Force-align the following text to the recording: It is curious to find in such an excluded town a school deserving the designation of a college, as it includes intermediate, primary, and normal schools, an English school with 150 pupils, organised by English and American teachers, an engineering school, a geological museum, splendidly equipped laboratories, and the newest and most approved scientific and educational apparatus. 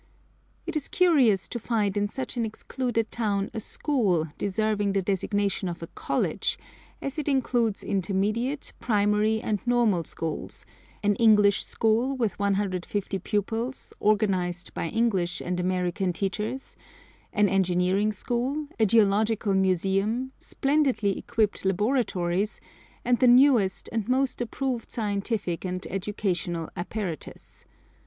It 0.65 0.75
is 0.75 0.87
curious 0.87 1.47
to 1.47 1.59
find 1.59 1.95
in 1.95 2.09
such 2.09 2.35
an 2.35 2.43
excluded 2.43 3.11
town 3.11 3.51
a 3.53 3.59
school 3.59 4.27
deserving 4.39 4.93
the 4.93 5.01
designation 5.03 5.69
of 5.69 5.83
a 5.83 5.87
college, 5.93 6.57
as 7.03 7.19
it 7.19 7.27
includes 7.27 7.83
intermediate, 7.83 8.73
primary, 8.79 9.39
and 9.41 9.59
normal 9.67 10.03
schools, 10.03 10.65
an 11.03 11.13
English 11.17 11.63
school 11.63 12.17
with 12.17 12.39
150 12.39 13.19
pupils, 13.19 13.93
organised 14.01 14.73
by 14.73 14.87
English 14.87 15.39
and 15.39 15.59
American 15.59 16.13
teachers, 16.13 16.75
an 17.31 17.47
engineering 17.47 18.11
school, 18.11 18.65
a 18.79 18.87
geological 18.87 19.53
museum, 19.53 20.31
splendidly 20.39 21.15
equipped 21.15 21.63
laboratories, 21.63 22.59
and 23.05 23.19
the 23.19 23.27
newest 23.27 23.87
and 23.91 24.09
most 24.09 24.41
approved 24.41 24.91
scientific 24.91 25.63
and 25.63 25.85
educational 25.91 26.71
apparatus. 26.75 27.65